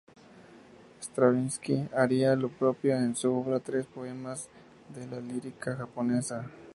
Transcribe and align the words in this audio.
Stravinski 0.99 1.87
haría 1.95 2.35
lo 2.35 2.49
propio 2.49 2.95
en 2.95 3.15
su 3.15 3.31
obra 3.31 3.59
"Tres 3.59 3.85
poemas 3.85 4.49
de 4.95 5.05
la 5.05 5.19
lírica 5.19 5.75
japonesa". 5.75 6.49